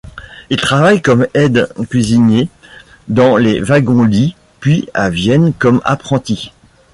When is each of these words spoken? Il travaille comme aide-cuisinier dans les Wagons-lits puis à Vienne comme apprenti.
Il 0.49 0.57
travaille 0.57 0.99
comme 0.99 1.27
aide-cuisinier 1.35 2.49
dans 3.07 3.37
les 3.37 3.61
Wagons-lits 3.61 4.35
puis 4.59 4.89
à 4.95 5.11
Vienne 5.11 5.53
comme 5.53 5.79
apprenti. 5.85 6.53